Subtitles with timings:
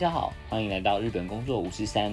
[0.00, 2.12] 家好，欢迎来到日本工作五十三。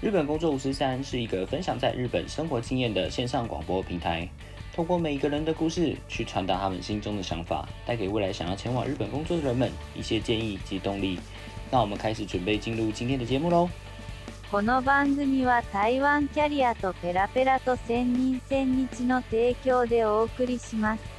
[0.00, 4.28] 日本工作五十三是一个分享在日本生活经验的线上广播平台，
[4.72, 11.18] 透过每一个人的故事，去传达他们心中的想法，带给未来想要前往日本工作的人们一些建议及动力。
[11.70, 13.68] 那我们开始准备进入今天的节目喽。
[14.50, 21.11] この番組は台湾キャリアとペラペラと千人千日の提供でお送りします。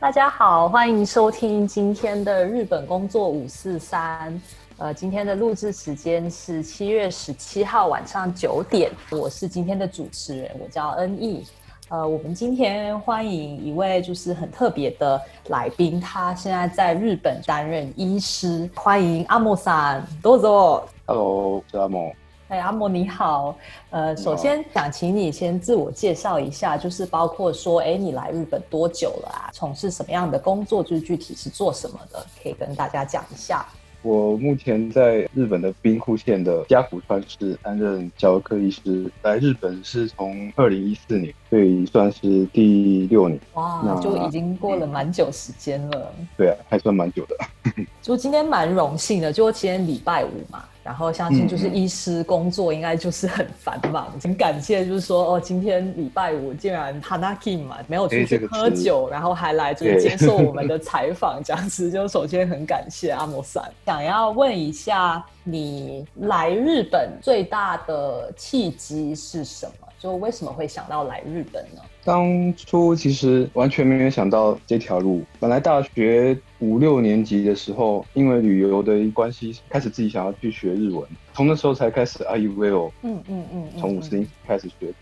[0.00, 4.40] 大家好，欢迎收听今天的日本工作五四三。
[4.76, 8.92] 呃，今天的录制时间是七月十七号晚上九点。
[9.10, 11.44] 我是今天的主持人，我叫恩义。
[11.88, 18.70] 呃，我们今天欢迎一位就是很特别的来宾，他现在在日本担任医师。
[18.76, 20.88] 欢迎阿莫桑，多走。
[21.06, 22.12] Hello，我是阿莫。
[22.48, 23.54] 哎，阿莫你好。
[23.90, 29.50] 呃，首先想请你先自我介绍一下，就是包括说，哎，你来日本多久了啊？
[29.52, 30.82] 从事什么样的工作？
[30.82, 33.66] 就是具体是做什么的，可以跟大家讲一下。
[34.00, 39.10] 我目前在日本的兵库县的加古川市担任小儿科医师。
[39.22, 43.38] 来日本是从二零一四年，所以算是第六年。
[43.54, 46.14] 哇，那就已经过了蛮久时间了。
[46.36, 47.36] 对啊，还算蛮久的。
[48.00, 63.62] 就今天蛮荣幸的，就今天礼拜五嘛，然后相信就是医师工作应该就是很繁忙， 很感谢就是说哦，今天礼拜五竟然 Hanaki 嘛没有出去喝酒，然后还来就是接受我们的采访，这样子就首先很感谢阿莫桑。
[63.84, 69.88] 想要问一下，你来日本最大的契机是什么？
[69.98, 71.82] 就为什么会想到来日本呢？
[72.04, 75.22] 当初其实完全没有想到这条路。
[75.38, 84.92] 本来大学五六年级的时候，因为旅游的关系，开始自己想要去学日文，从那时候才开始，I will，嗯嗯，嗯从五十音开始学。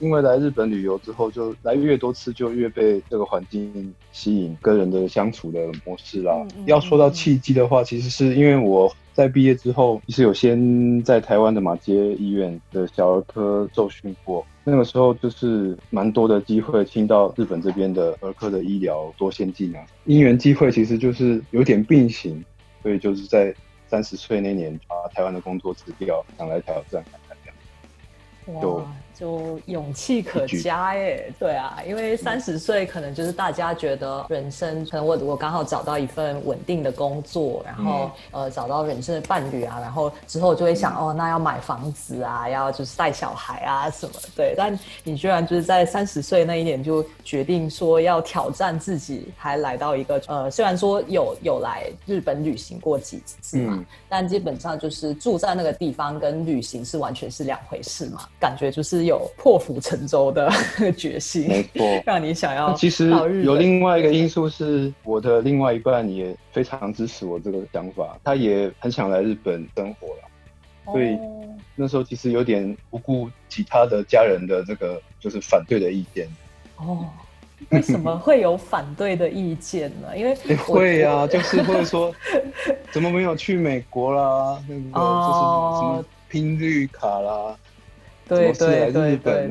[0.00, 6.32] 因为来日本旅游之后，就来越多次，就越被这个环境吸引，跟人的相处的模式啦。
[6.34, 14.44] 嗯嗯要说到契机的话，其实是因为我在毕业之后，其实有先在台湾的马街医院的小儿科受训过。
[14.66, 19.84] 那个时候就是蛮多的机会，听到日本这边的儿科的医疗多先进啊。
[20.06, 22.42] 因缘机会其实就是有点并行，
[22.82, 23.54] 所以就是在
[23.86, 28.60] 三十岁那年把台湾的工作辞掉，想来挑战看看这样。
[28.62, 28.82] 就，
[29.18, 31.32] 就勇气可嘉耶！
[31.38, 44.14] 对啊，因为三十岁可能就是大家觉得人生，可能我我刚好找到一份稳定的工作，然后、呃找到人生的伴侣啊，然后之后就会想、哦，那要买房子啊，要就是带小孩啊什么。
[44.36, 60.50] 对，但你居然就是在三十岁那一年就决定说要挑战自己，还来到一个呃，虽然说有有来日本旅行过几次嘛，嗯但基本上就是住在那个地方跟旅行是完全是两回事嘛，感觉就是有破釜沉舟的
[60.96, 61.84] 决心，没错。
[62.06, 63.10] 让你想要其实
[63.44, 70.92] 有另外一个因素是，我的另外一半也非常支持我这个想法，他也很想来日本生活了。
[70.92, 71.40] 所以哦
[71.76, 76.28] 那时候其实有点不顾其他的家人的这个就是反对的意见。
[76.76, 77.06] 哦，
[77.70, 80.16] 为什么会有反对的意见呢？
[80.16, 82.14] 因为 会啊，就是会说
[82.92, 84.62] 怎么没有去美国啦？
[84.68, 87.56] 那个哦就是什么拼绿卡啦，
[88.28, 89.48] 对对对对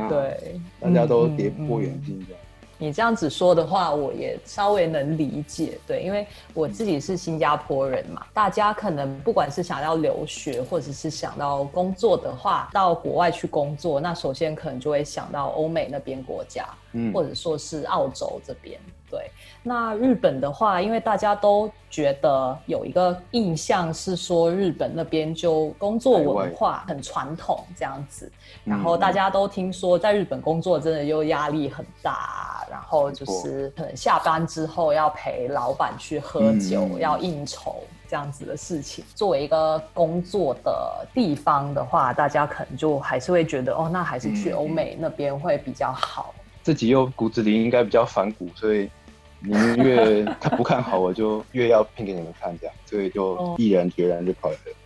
[0.79, 2.01] 大家都嗯跌破眼。
[2.03, 2.41] 镜这样。
[2.79, 18.77] 你这样子说的话，我也稍微能理解，对，因为我自己是新加坡人嘛，大家可能不管是想要留学，或者是想到工作的话，到国外去工作，那首先可能就会想到欧美那边国家，嗯或者说是澳洲这边。
[19.09, 19.29] 对，
[19.65, 28.29] 那日本的话，因为大家都觉得有一个印象是说日本那边就工作文化很传统这样子，
[28.65, 39.05] 然后大家都听说在日本工作真的又压力很大，然后就是可能下班之后要陪老板去喝酒，嗯要应酬这样子的事情。
[39.15, 46.35] 作为一个工作的地方的话，大家可能就还是会觉得哦，那还是去嗯欧美那边会比较好。
[46.63, 48.89] 自己又骨子里应该比较反骨，所以
[49.45, 54.77] 你们越他不看好，我就越要拼给你们看，这样，所以就毅然决然就跑来了。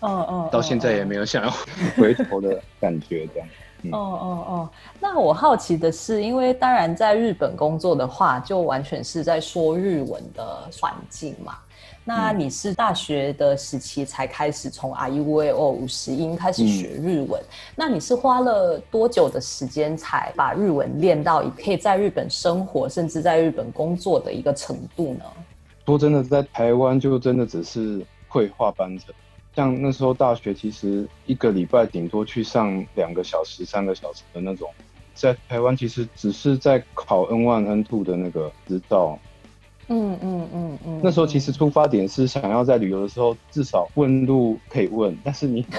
[0.00, 1.50] 嗯嗯，到现在也没有想要
[1.96, 3.48] 回头的感觉，这样。
[3.82, 4.68] 嗯哦哦哦，
[4.98, 11.58] 那我好奇的是，因为当然在日本工作的话，就完全是在说日文的环境嘛。
[12.08, 17.38] 那嗯你是大学的时期才开始从 I U A O 五十音开始学日文，
[17.76, 25.24] 那你是花了多久的时间才把日文练到可以在日本生活，甚至在日本工作的一个程度呢？
[25.84, 29.14] 说真的，在台湾就真的只是绘画班程，
[29.54, 34.70] 像那时候大学，其实一个礼拜顶多去上两个小时、三个小时的那种。
[35.14, 39.18] 在台湾其实只是在考 N one、N two 的那个执照，
[39.88, 41.00] 嗯嗯嗯嗯。
[41.02, 45.66] 那时候其实出发点是想要在旅游的时候至少问路可以问，但是你。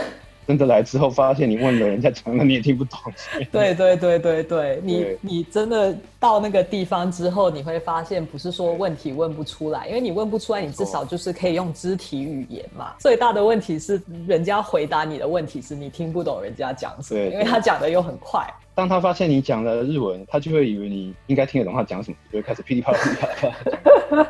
[0.50, 3.00] 真的来之后，发现你问了人家讲的你也听不懂。
[3.54, 12.96] 对对对对对，你你真的到那个地方之后，你会发现不是说问题问不出来，因为你问不出来，你至少就是可以用肢体语言嘛。
[12.98, 18.52] 最大的问题是，人家回答你的问题是你听不懂人家讲什么，因为他讲的又很快。
[18.80, 24.28] 当他发现你讲了日文，他就会以为你应该听得懂他讲什么，就会开始噼里啪啦噼里啪啦。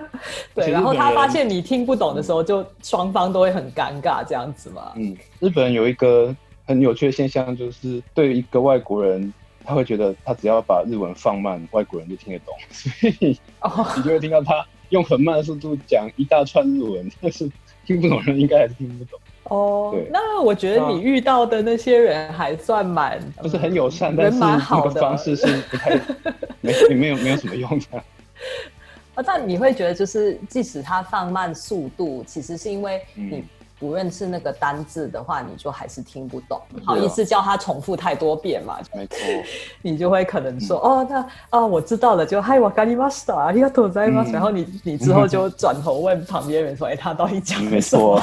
[0.56, 4.92] 对，然后他发现你听不懂的时候，就双方都会很尴尬，这样子嘛。
[4.96, 6.36] 嗯，日本人有一个
[6.66, 9.32] 很有趣的现象，就是对于一个外国人，
[9.64, 13.38] 他会觉得他只要把日文放慢，外国人就听得懂， 所以
[13.98, 17.48] 你就会听到他用很慢的速度讲一大串日文，但是
[17.86, 19.20] 听不懂人应该还是听不懂。
[19.49, 25.91] 哦，那我觉得你遇到的那些人还算蛮，不是很友善，但是那个方式是不太
[26.63, 28.03] 没没有没有什么用的。
[29.15, 33.45] 啊， 但你会觉得，就是即使他放慢速度，其实是因为你
[33.79, 36.59] 不认识那个单字的话，你就还是听不懂。
[36.83, 38.79] 好意思叫他重复太多遍嘛？
[38.95, 39.19] 没错，
[39.83, 44.33] 你就会可能说，哦，那啊，我知道了，就嗨，我咖喱玛斯达，ありがとうございます。
[44.33, 48.19] 然后你你之后就转头问旁边人说，哎，他到底讲什么？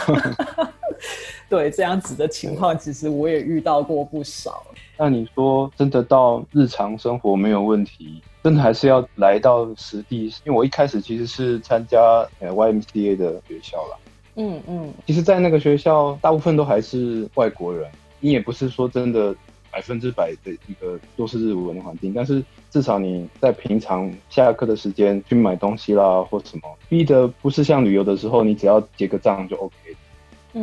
[1.49, 4.65] 对，这样子的情况，其实我也遇到过不少。
[4.99, 10.27] 那你说，真的到日常生活没有问题，真的还是要来到实地？
[10.45, 12.01] 因为我一开始其实是参加
[12.41, 13.97] 呃 YMCA 的学校啦。
[14.37, 14.93] 嗯嗯。
[15.07, 17.89] 其实，在那个学校，大部分都还是外国人。
[18.19, 19.35] 你也不是说真的
[19.71, 29.75] 百分之百的一个都是日文的环境，但是至少你在平常下课的时间去买东西啦，或什么，逼的不是像旅游的时候，你只要结个账就 OK。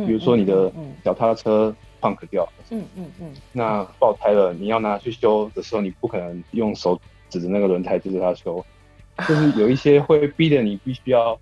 [0.06, 0.72] 比如说你的
[1.04, 7.00] 脚踏车 punk 掉，嗯嗯嗯，那爆胎了，你要拿去修的时候，你不可能用手
[7.30, 8.64] 指着那个轮胎就是它修，
[9.28, 11.38] 就是有一些会逼着你必须要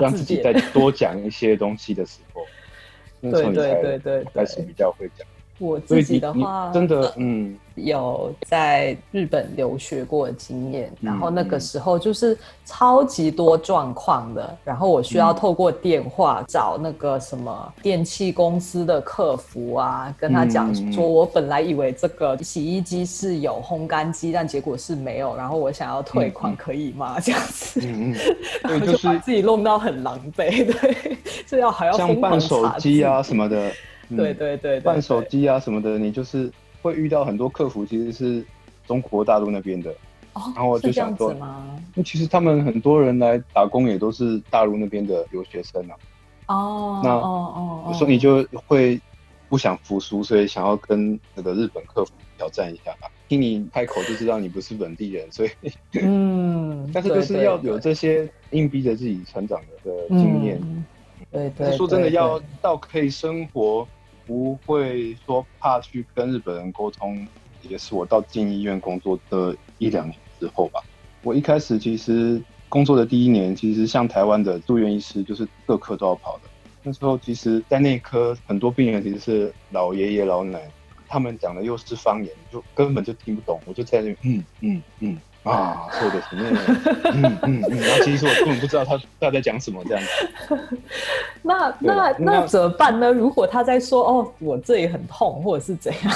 [0.00, 2.42] 让自己再多讲一些东西的时候，
[3.20, 3.98] 那时候你才
[4.32, 5.26] 开始比较会讲。
[5.62, 7.56] 我自己的话，真的，嗯。
[7.74, 12.36] 有在日本留学过的经验，然后那个时候就是
[12.66, 27.18] 超级多状况的，然后我需要透过电话找那个什么电器公司的客服啊，跟他讲说，我本来以为这个洗衣机是有烘干机，但结果是没有，然后我想要退款，可以吗？
[27.24, 27.80] 这样子，
[28.62, 31.16] 然后就把自己弄到很狼狈，对，
[31.48, 33.72] 这要还要像办手机啊什么的，
[34.10, 36.50] 对对对，办手机啊什么的，你就是。
[36.82, 38.44] 会遇到很多客服，其实是
[38.88, 39.94] 中国大陆那边的，
[40.34, 41.32] 然后我就想说，
[41.94, 45.94] 那其实他们很多人来打工也都是大陆那边的留学生啊。
[46.48, 49.00] 哦，那哦哦，有时候你就会
[49.48, 52.92] 不想服输，所以想要跟那个日本客服挑战一下。
[53.28, 55.50] 听你开口就知道你不是本地人，所以
[56.02, 60.60] 嗯， 但是就是要有这些硬逼着自己成长的经验。
[61.32, 63.88] 对对，说真的，要到可以生活。
[64.24, 67.26] 不会说怕去跟日本人沟通，
[67.62, 70.80] 也是我到进医院工作的一两年之后吧。
[71.22, 76.42] 我一开始其实工作的第一年，其实像台湾的住院医师，就是各科都要跑的。
[76.84, 80.70] 那时候其实，在内科很多病人其实是老爷爷老奶，
[81.08, 83.60] 他们讲的又是方言，就根本就听不懂。
[83.66, 85.20] 我就在那，嗯嗯嗯。
[85.44, 86.54] 啊，是的前面？
[87.14, 90.02] 嗯嗯嗯，然后其实我根本不知道他他在讲什么这样
[90.48, 90.78] 子。
[91.42, 93.10] 那那那怎么办呢？
[93.10, 96.14] 如果他在说哦，我这里很痛，或者是怎样，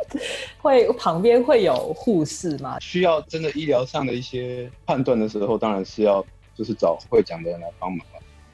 [0.62, 2.78] 会旁边会有护士吗？
[2.80, 6.24] 需要真的医疗上的一些判断的时候，当然是要
[6.54, 8.11] 就是找会讲的人来帮忙了。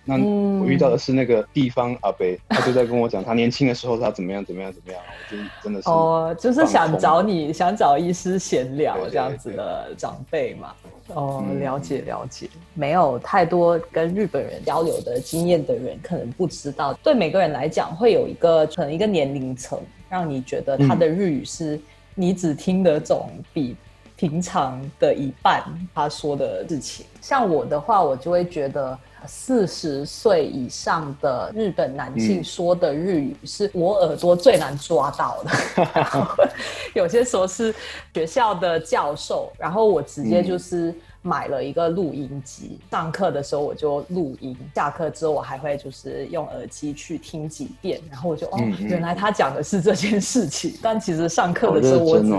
[0.08, 0.14] 那
[0.60, 10.72] 我遇到的是那个地方阿伯，他就在跟我讲他年轻的时候他怎么样怎么样怎么样， 我就真的是哦，就是想找你想找医师闲聊这样子的长辈嘛。
[11.08, 16.94] 哦，了解了解，没有太多跟日本人交流的经验的人，可能不知道。
[17.02, 21.78] 对每个人来讲，会有一个可能一个年龄层，让你觉得他的日语是
[22.14, 23.76] 你只听得懂比
[24.16, 25.62] 平常的一半
[25.94, 27.04] 他说的事情。
[27.20, 28.98] 像我的话，我就会觉得。
[29.26, 36.50] 四十岁以上的日本男性说的日语是我耳朵最难抓到的，
[36.94, 37.74] 有些时候是
[38.14, 52.32] 学校的教授，然后我直接就是买了一个录音机，上课的时候我就录音，下课之后我还会就是用耳机去听几遍，然后我就哦，原来他讲的是这件事情，但其实上课的时候我只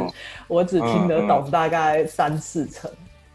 [0.48, 2.90] 我只听得懂大概三四成。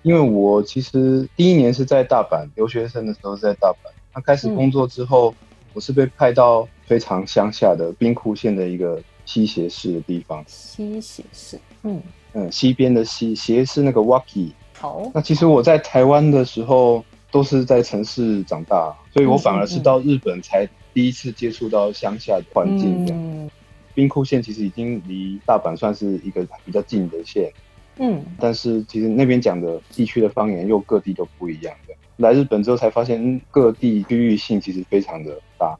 [0.05, 3.91] 因为我其实第一年是在大阪留学生的时候，在大阪。
[4.15, 5.35] 那开始工作之后，
[5.73, 10.45] 我是被派到非常乡下的兵库县的一个西斜市的地方。
[10.47, 12.03] 西斜市，嗯
[12.35, 14.51] 嗯，西边的西斜是那个 Waki。
[14.79, 15.11] 好。
[15.15, 23.07] 那其实我在台湾的时候，都是在城市长大，所以我反而是到日本才第一次接触到乡下的环境。
[23.07, 23.51] 这样，嗯
[23.95, 27.51] 兵库县其实已经离大阪算是一个比较近的县，
[27.99, 31.95] 嗯但是其实那边讲的地区的方言又各地都不一样的。
[32.17, 35.77] 来日本之后才发现，嗯各地区域性其实非常的大。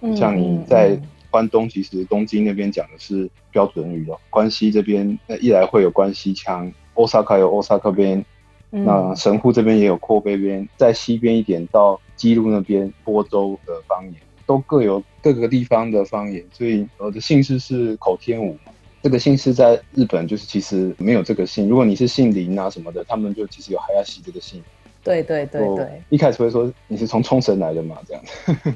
[0.00, 8.24] 嗯像你在关东，其实东京那边讲的是标准语哦，关西这边那一来会有关西腔，Osaka 有 Osaka 边，
[8.70, 14.14] 嗯那神户这边也有阔贝边，在西边一点到基路那边波州的方言，
[14.46, 18.72] 都各有各个地方的方言，所以我的姓氏是口天武嘛。
[19.04, 24.64] 这个姓氏在日本就是其实没有这个姓，如果你是姓林啊什么的，他们就其实有还要喜这个姓。
[25.02, 28.74] 对对对我对，一开始会说你是从冲绳来的嘛，这样子。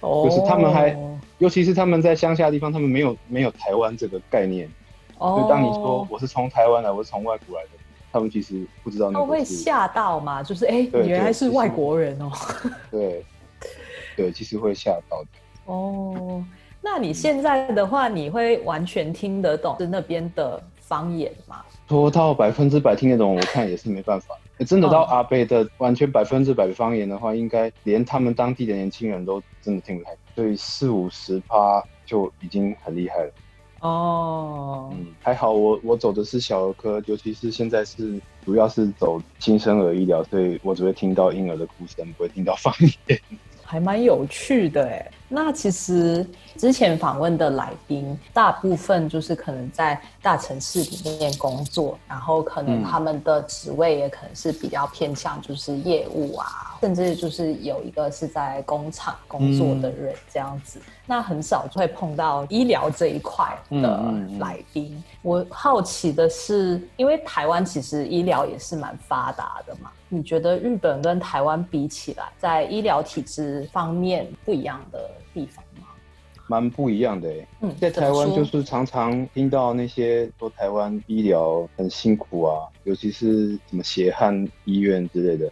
[0.00, 0.94] 哦 就是他们还
[1.38, 4.68] 尤其是他们在乡下的地方，他们没有没有台湾这个概念，
[5.16, 7.70] 所以当你说哦我是从台湾来，我是从外国来的，
[8.12, 9.54] 他们其实不知道他们会那个是。
[9.54, 10.42] 吓到吗？
[10.42, 12.30] 就是哎，原来是外国人哦。
[12.90, 13.24] 对，
[14.18, 15.28] 对，其实会吓到的。
[15.64, 16.44] 哦，
[16.84, 21.64] 那嗯你现在的话，你会完全听得懂是那边的方言吗？
[21.88, 24.34] 说到百分之百听得懂，我看也是没办法。
[24.58, 33.32] 欸真的到哦阿贝的完全百分之百的方言的话，应该连他们当地的年轻人都真的听不太懂，所以四五十趴就已经很厉害了。
[33.80, 42.72] 哦，嗯，还好我我走的是小儿科，尤其是现在是主要是走新生儿医疗，所以我只会听到婴儿的哭声，不会听到方
[43.08, 43.18] 言。
[43.64, 45.10] 还蛮有趣的哎。
[45.26, 46.24] 那其实
[46.56, 60.78] 之前访问的来宾，大部分就是可能在大城市里面工作，然后可能嗯他们的职位也可能是比较偏向就是业务啊，甚至就是有一个是在工厂工作的人这样子。
[61.06, 65.02] 那很少会碰到医疗这一块的嗯嗯嗯来宾。
[65.22, 75.86] 我好奇的是，因为台湾其实医疗也是蛮发达的嘛，你觉得日本跟台湾比起来，在医疗体制方面不一样的地方吗？
[76.46, 85.50] 蛮不一样的诶、嗯，在台湾就是常常听到那些说台湾医疗很辛苦啊，尤其是什么血汗医院之类的，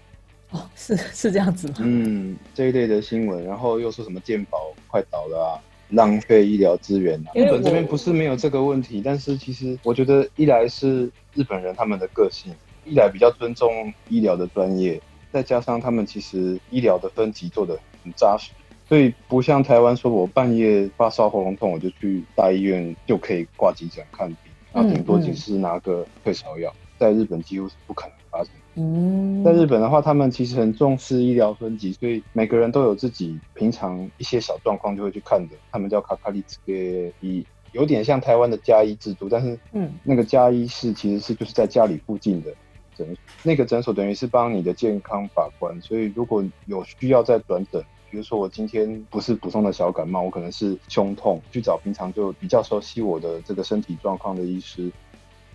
[0.52, 1.74] 哦，是是这样子吗？
[1.80, 5.50] 嗯，这一类的新闻，然后又说什么健保快倒了啊，
[5.90, 7.32] 浪费医疗资源啊。
[7.34, 12.54] 日本这边不是没有这个问题，但是其实我觉得一来是日本人他们的个性，
[12.84, 15.00] 一来比较尊重医疗的专业，
[15.32, 18.50] 再加上他们其实医疗的分级做的很扎实。
[18.86, 26.70] 所以不像台湾说，我半夜发烧喉咙痛，我就去大医院就可以挂急诊看病，然后顶多嗯只是拿个退烧药。
[26.98, 28.48] 在日本几乎是不可能发生。
[28.74, 42.50] 嗯，在日本的话，他们其实很重视医疗分级，所以每个人都有自己平常一些小状况就会去看的，他们叫卡卡利兹给医，有点像台湾的加医制度，但是嗯那个加医是其实是就是在家里附近的
[42.96, 47.80] 诊所，那个诊所等于是帮你的健康把关，所以如果有需要再转诊。
[48.10, 54.92] 比如说我今天不是普通的小感冒，我可能是胸痛，去找平常就比较熟悉我的这个身体状况的医师，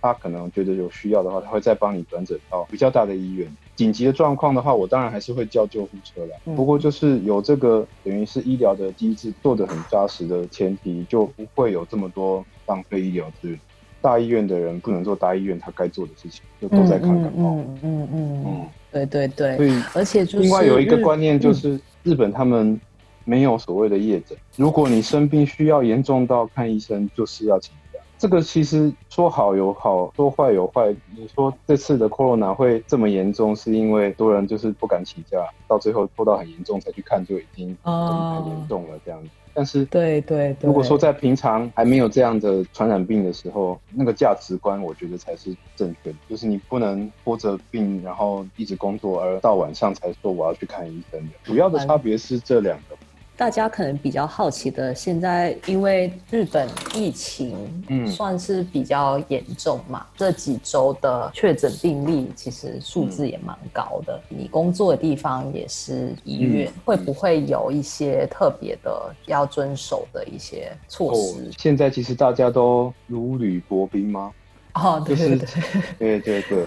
[0.00, 3.48] 他可能觉得有需要的话，他会再帮你转诊到比较大的医院。
[3.74, 6.36] 紧急的状况的话，我当然还是会叫救护车啦。
[6.46, 13.58] 嗯不过就是有这个等于是医疗的机制做得很扎实的前提，就不会有这么多浪费医疗资源。
[14.00, 17.56] 大医院的人不能做大医院他该做的事情，就都在看感冒。
[17.56, 22.80] 嗯嗯嗯嗯对对对，所以而且就是另外有一个观念就是，日本他们
[23.24, 24.36] 没有所谓的夜诊。
[24.56, 27.87] 如果你生病需要严重到看医生，就是要请假。
[28.18, 30.94] 这个其实说好有好，说坏有坏。
[31.16, 39.28] 你说这次的 corona 会这么严重，是因为多人就是不敢请假，到最后拖到很严重才去看，就已经哦很严重了这样子。
[39.54, 46.16] 但是对对对，如果说在平常还没有这样的传染病的时候，那个价值观，我觉得才是正确的。
[46.28, 51.32] 就是你不能拖着病，然后一直工作，而到晚上才说我要去看医生的。
[51.42, 52.96] 主要的差别是这两个。
[53.38, 57.54] 大家可能比较好奇的，现在因为日本疫情，
[57.86, 64.20] 嗯算是比较严重嘛，这几周的确诊病例其实数字也蛮高的。
[64.28, 74.32] 你工作的地方也是医院，嗯会不会有一些特别的要遵守的一些措哦施？，现在其实大家都如履薄冰吗？
[74.74, 76.66] 哦，对就是对对，对对对，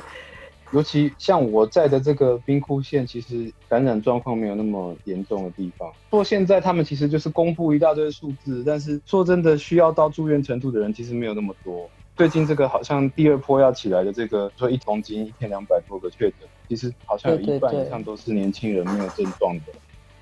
[0.72, 5.92] 尤其像我在的这个兵库县，其实感染状况没有那么严重的地方。
[6.10, 11.90] 不过现在他们其实就是公布一大堆数字，但是说真的，需要到住院程度的人其实没有那么多。
[12.16, 19.74] 最近这个好像第二波要起来的这个，说一公斤一天两百多个确诊，其实好像有一半以上都是年轻人没有症状的，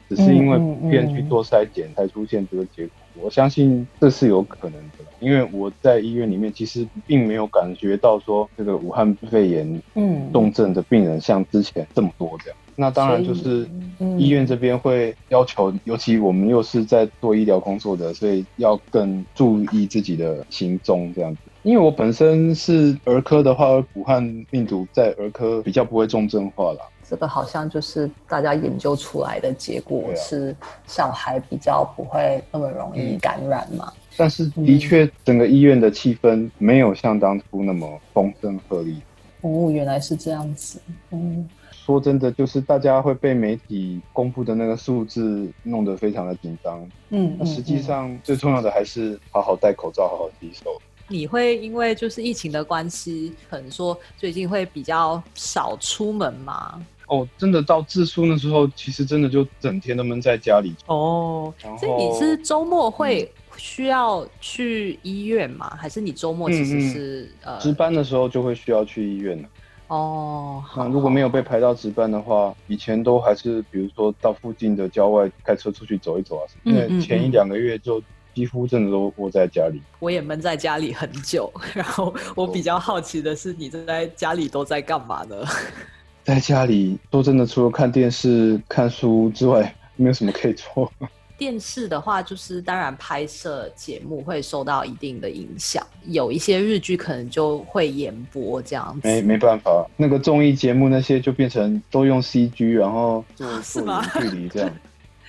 [0.08, 2.94] 只是因为不便去做筛检才出现这个结果。
[3.22, 12.58] 我相信这是有可能的，因为我在医院里面其实并没有感觉到说这个武汉肺炎嗯重症的病人像之前这么多这样。
[12.76, 13.68] 那当然就是
[14.00, 21.42] 嗯医院这边会要求，尤其我们又是在做医疗工作的，所以要更注意自己的行踪这样子。
[21.64, 26.80] 因为我本身是儿科的话，武汉病毒在儿科比较不会重症化啦。
[27.10, 33.92] 这个好像就是大家研究出来的结果是小孩比较不会那么容易感染嘛。
[34.16, 38.96] 但是的确，整个医院的气氛没有像当初那么风声鹤唳。
[39.42, 40.80] 哦，原来是这样子。
[41.12, 46.86] 嗯，说真的，就是大家会被媒体公布的那个数字弄得非常的紧张。
[47.10, 50.80] 嗯那实际上最重要的还是好好戴口罩，好好洗手。
[51.10, 56.82] 你会因为就是疫情的关系，可能说最近会比较少出门吗？
[57.08, 60.76] 哦，真的到自述那时候，其实真的就整天都闷在家里。
[60.86, 65.76] 哦所以你是周末会需要去医院吗？
[65.76, 69.48] 还是你周末其实是、呃值班的时候就会需要去医院呢。
[69.88, 76.46] 哦，好那如果没有被排到值班的话，以前都还是比如说到附近的郊外开车出去走一走啊。
[76.66, 78.00] 嗯因为前一两个月就
[78.40, 79.82] 几乎真的都窝在家里。
[80.00, 85.36] 我也闷在家里很久，然后我比较好奇的是，你在家里都在干嘛呢？
[86.24, 90.90] 在家里说真的，除了看电视、看书之外，没有什么可以做。
[91.38, 99.06] 电视的话，就是当然拍摄节目会受到一定的影响，有一些日剧可能就会延播这样子。
[99.06, 104.72] 没没办法，那个综艺节目那些就变成都用 CG，然后做做是吗距离这样。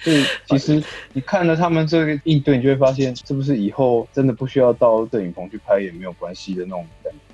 [0.01, 7.30] 所以其实你看了他们这个应对，你就会发现，是不是以后真的不需要到摄影棚去拍也没有关系的那种感觉。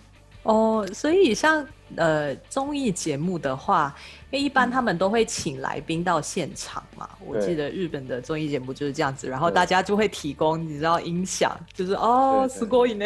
[0.46, 1.64] 哦，所以像
[1.96, 3.96] 呃综艺节目的话，
[4.32, 7.08] 因为一嗯般他们都会请来宾到现场嘛。
[7.24, 13.06] 我对记得日本的综艺节目就是这样子，然后对大家就会提供你知道音响，就是哦对对すご い呢，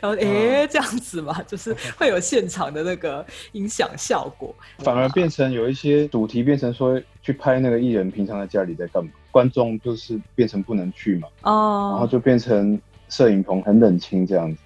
[0.00, 4.54] 然后诶、这样子嘛，就是会有现场的那个音响效果。
[4.78, 14.58] 反而变成有一些主题变成说去拍那个艺人平常在家里在干嘛，观众就是变成不能去嘛，哦，然后就变成摄影棚很冷清这样子，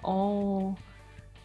[0.00, 0.74] 哦，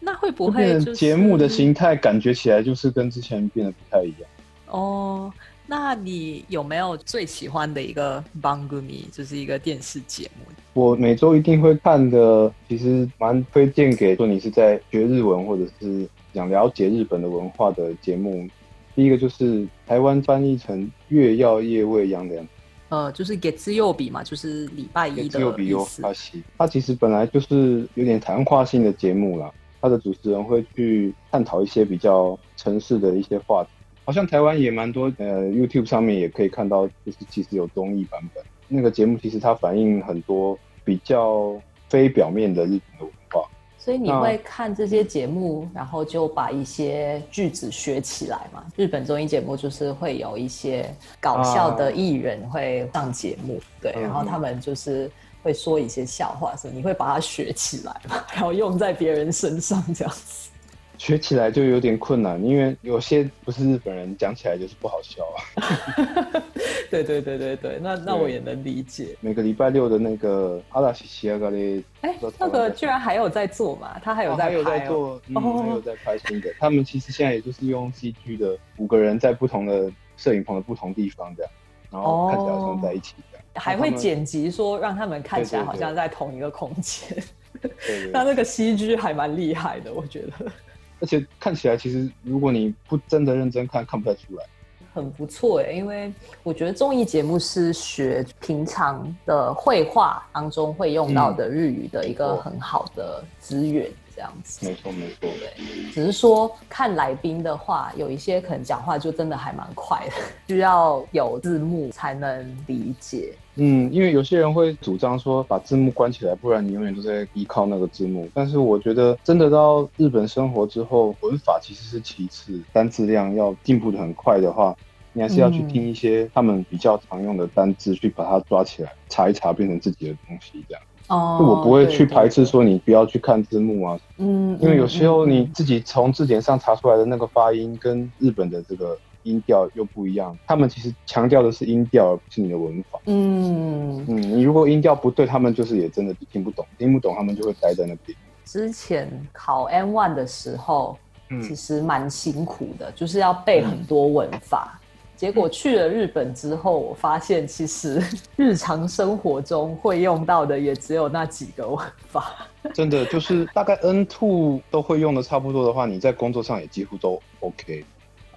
[0.05, 4.29] 那会不会就是节目的形态感觉起来就是跟之前变得不太一样。
[4.67, 5.33] 哦？
[5.65, 10.45] 那你有没有最喜欢的一个番組，就是一个电视节目？
[10.73, 18.47] 我每周一定会看的，其实蛮推荐给说你是在学日文或者是想了解日本的文化的节目。
[18.93, 22.45] 第一个就是台湾翻译成“月曜夜未央的
[22.89, 26.01] 呃，就是月曜日嘛，就是礼拜”，一的也只有比优意思。
[26.03, 26.43] 发西。
[26.59, 29.51] 它其实本来就是有点谈话性的节目啦，
[29.85, 33.69] 它的主持人会去探讨一些比较城市的一些话题。
[34.03, 38.43] 好像台湾也蛮多，呃，YouTube 上面也可以看到，就是其实有综艺版本。
[38.67, 41.55] 那个节目其实它反映很多比较
[41.87, 43.47] 非表面的日本的文化。
[43.77, 48.65] 所以你那会看这些节目，然后就把一些句子学起来嘛？
[48.75, 55.07] 日本综艺节目就是会有一些搞笑的艺人会上节目，对，嗯然后他们就是
[55.45, 60.49] 会说一些笑话，所以你会把它学起来嘛， 然后用在别人身上这样子。
[60.97, 66.41] 学起来就有点困难，因为有些不是日本人讲起来就是不好笑啊。
[66.89, 69.15] 对对对对对，那那我也能理解。
[69.19, 73.99] 每个礼拜六的那个阿拉西西亚咖喱，哎，那个居然还有在做嘛？
[74.01, 74.63] 他还有在哦还有。
[74.63, 76.51] 在做，嗯，哦还有在拍新的。
[76.59, 81.51] 他们其实现在也就是用 CG 的五个人在不同的摄影棚的不同地方这样，
[81.91, 83.13] 然后看起来好像在一起。
[83.55, 87.23] 还会剪辑说让他们看起来好像在同一个空间，
[87.61, 90.51] 那对， 那个 CG 还蛮厉害的，我觉得。
[90.99, 94.45] 而且看起来其实如果你不真的认真看，看不太出来。
[94.93, 96.09] 很不错哎，因为
[96.41, 104.65] 我觉得综艺节目是学平常的绘画当中会用到的日语的一个很好的资源，这样子。
[104.65, 110.13] 没错没错，对，只是说看来宾的话，有一些可能讲话就真的还蛮快的，
[110.47, 113.33] 需要有字幕才能理解。
[113.57, 118.29] 嗯，因为有些人会主张说把字幕关起来，不然你永远都在依靠那个字幕。
[118.33, 124.75] 但是我觉得真的到日本生活之后，文法其实是其次，单字量要进步的很快的话，
[125.13, 130.61] 你还是要去嗯听一些他们比较常用的单字，去把它抓起来，查一查，变成自己的东西。
[130.67, 142.99] 这样，哦就我不会去排斥，说你不要去看字幕啊，嗯，因为有时候嗯你自己从字典上查出来的那个发音跟日本的这个音调又不一样，他们其实强调的是音调，而不是你的文法。
[143.05, 148.17] 嗯，嗯，你如果音调不对，他们就是也真的听不懂，听不懂，他们就会待在那边。
[148.43, 150.97] 之前考 N one 的时候，
[151.29, 154.79] 嗯其实蛮辛苦的，就是要背很多文法。
[155.15, 158.01] 结果去了日本之后，我发现其实
[158.35, 162.47] 日常生活中会用到的也只有那几个文法。
[162.73, 167.85] 真的就是大概 N two 都会用的差不多的话，你在工作上也几乎都 OK。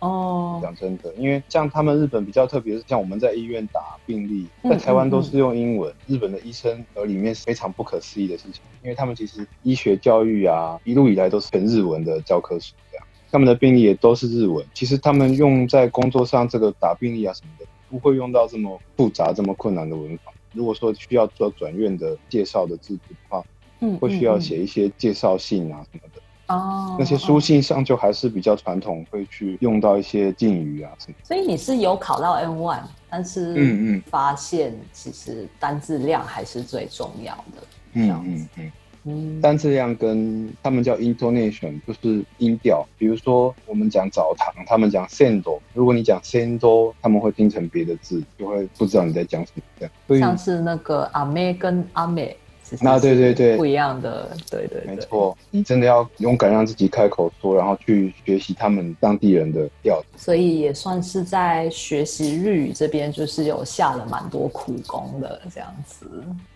[0.00, 5.92] 哦，讲真的，因为像他们日本比较特别，是像我们在医院打病历，嗯在台湾都是用英文。
[6.06, 14.64] 日本的医生而里面是非常不可思议的事情，因为他们其实医学教育啊，一路以来都是全日文的教科书这样，他们的病历也都是日文。
[14.72, 20.32] 其实他们用在工作上这个打病历啊什么的，不会用到这么复杂、这么困难的文法。
[20.52, 23.44] 如果说需要做转院的介绍的字体的话，
[23.80, 26.22] 嗯会需要写一些介绍信啊什么的。
[26.48, 31.14] 哦，那些书信上就还是比较传统，会去用到一些敬语啊什么。
[31.22, 37.62] 所以你是有考到 N one，但是嗯嗯发现其实单字量还是最重要的。
[37.92, 38.72] 这嗯嗯嗯。
[39.08, 42.86] 嗯，单字量跟他们叫 intonation，就是音调。
[42.98, 49.92] 比如说我们讲澡堂，他们讲 sendo，如果你讲 sendo，他们会听成别的字，就会不知道你在讲什么这样。
[50.06, 52.36] 所以像是那个阿妹跟阿美，
[52.68, 60.06] 其实啊对对对不一样的，对对对，没错，你真的要勇敢让自己开口说，然后去学习他们当地人的调子。
[60.16, 66.06] 所以也算是在学习日语这边，就是有下了蛮多苦功的这样子。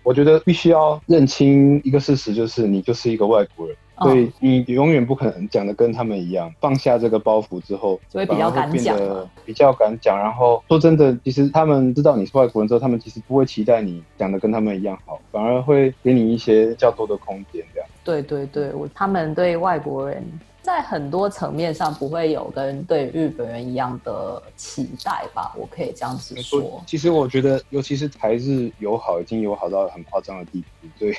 [0.03, 6.53] 我觉得必须要认清一个事实，就是你就是一个外国人，哦所以你永远不可能讲的跟他们一样。
[6.61, 8.99] 放下这个包袱之后，就会比较敢讲
[9.45, 10.19] 比较敢讲。
[10.19, 17.89] 然后说真的，其实他们知道你是外国人之后，他们其实不会期待你讲的跟他们一样好，反而会给你一些较多的空间，这样。
[18.05, 20.25] 对对对，我他们对外国人
[20.61, 26.83] 在很多层面上不会有跟对日本人一样的期待吧，我可以这样子说。
[26.87, 31.15] 其实我觉得，尤其是台日友好，已经友好到很夸张的地步，所以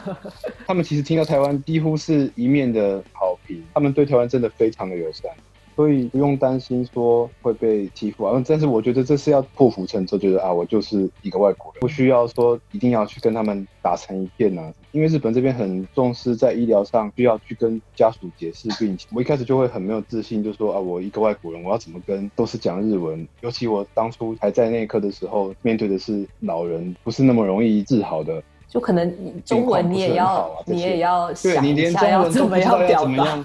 [0.66, 5.30] 他们其实听到台湾几乎是一面的好评，他们对台湾真的非常的友善。
[5.74, 14.72] 所以不用担心说会被欺负啊，但是我觉得这是要破釜沉舟，觉得啊，我就是一个外国人，不需要说一定要去跟他们打成一片啊。
[14.92, 23.28] 因为日本这边很重视在医疗上需要去跟家属解释病情，我一开始就会很没有自信，就说啊，我一个外国人，我要怎么跟都是讲日文？
[23.42, 28.42] 尤其我当初还在内科的时候，面对的是老人，不是那么容易治好的。
[28.68, 33.44] 就可能你中文你也要，你也要对想一你连中下要怎么文都不知道样表达要怎么样。，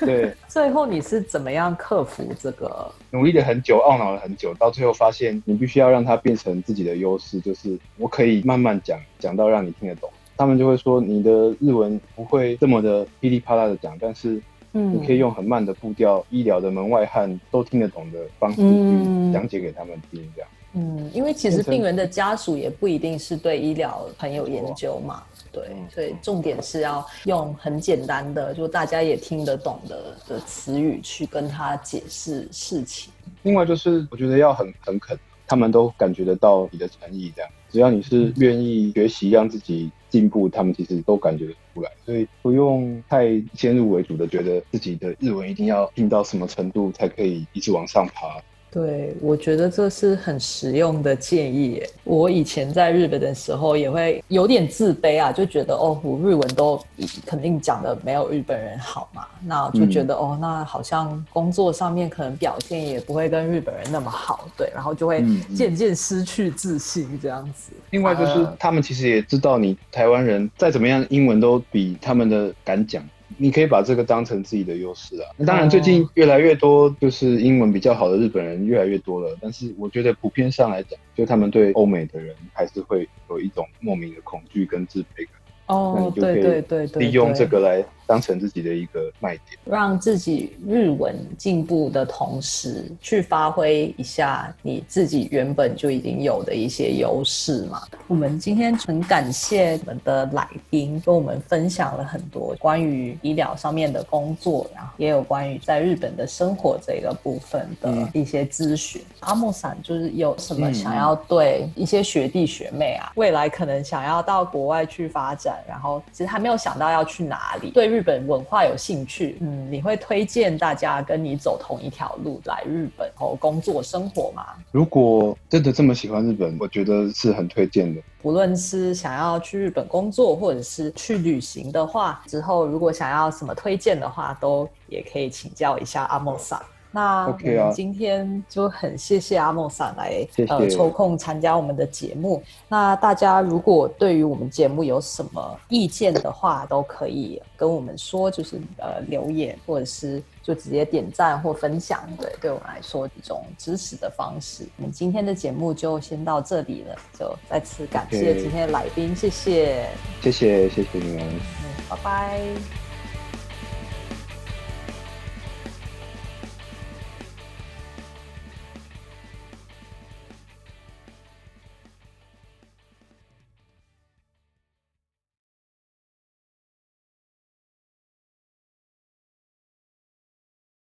[0.00, 2.90] 对， 最后你是怎么样克服这个？
[3.10, 10.08] 努力了很久，懊恼了很久，到最后发现你必须要让它变成自己的优势，就是我可以慢慢讲，讲到让你听得懂。
[10.36, 14.40] 他们就会说你的日文不会这么的噼里啪啦的讲，但是
[14.72, 20.50] 嗯你可以用很慢的步调，医疗的门外汉都听得懂的方式嗯去讲解给他们听，这样。
[20.74, 33.12] 嗯，因为其实病人的家属也不一定是对医疗很有研究嘛，对，嗯所以重点是要用很简单的，就大家也听得懂的的词语去跟他解释事情。
[33.42, 37.50] 另外就是我觉得要很很肯，他们都感觉得到你的诚意，这样。
[37.70, 41.90] 只要你是愿意学习，让自己进步，他们其实都感觉得出来。
[42.06, 48.40] 所以不用太先入为主的觉得自己的日文一定要听到什么程度才可以一直往上爬。
[48.74, 51.88] 对，我觉得这是很实用的建议耶。
[52.02, 56.82] 我以前在日本的时候也会有点自卑啊，就觉得哦，我日文都
[57.24, 67.70] 肯定讲的没有日本人好嘛，那就觉得、哦，那好像工作上面可能表现也不会跟日本人那么好，对，然后就会渐渐失去自信这样子。
[67.90, 73.00] 另外就是啊他们其实也知道你台湾人再怎么样英文都比他们的敢讲。
[73.36, 75.28] 你可以把这个当成自己的优势啊。
[75.36, 85.28] 那当然，最近越来越多就是英文比较好的日本人越来越多了，但是我觉得普遍上来讲，就他们对欧美的人还是会有一种莫名的恐惧跟自卑感。
[85.66, 89.58] 那哦你，就可对以对对对，利用这个来当成自己的一个卖点。
[89.64, 97.82] 让自己日文进步的同时，去发挥一下你自己原本就已经有的一些优势嘛。
[98.06, 109.02] 我们今天很感谢我们的来宾，跟我们分享了很多关于医疗上面的工作，然后也有关于在日本的生活这个部分的嗯一些咨询。
[109.20, 124.46] 阿莫伞就是有什么嗯想要对一些学弟学妹啊，未来可能想要到国外去发展，然后其实还没有想到要去哪里，对日本文化有兴趣，嗯，你会推荐大家跟你走同一条路来日本然后工作生活吗？
[124.72, 128.02] 如果真的这么喜欢日本，我觉得是很推荐的。
[128.20, 136.60] 不论是想要去日本工作，或者是去旅行的话，之后如果想要什么推荐的话，都也可以请教一下阿莫桑。
[136.94, 142.40] 那我们今天就很谢谢阿莫桑来呃抽空参加我们的节目。
[142.68, 154.64] 那大家如果对于我们节目有什么意见的话，都可以跟我们说，就是呃留言或者是就直接点赞或分享，对，对我们来说一种支持的方式。
[154.76, 159.88] 我们今天的节目就先到这里了，就再次感谢今天的来宾，谢谢，
[160.22, 161.24] 谢谢谢谢你们。
[161.26, 162.83] 嗯，拜拜。